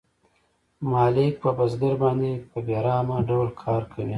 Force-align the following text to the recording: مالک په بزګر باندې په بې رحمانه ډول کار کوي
مالک 0.91 1.33
په 1.43 1.49
بزګر 1.57 1.93
باندې 2.03 2.31
په 2.51 2.59
بې 2.65 2.77
رحمانه 2.85 3.25
ډول 3.29 3.49
کار 3.63 3.81
کوي 3.91 4.09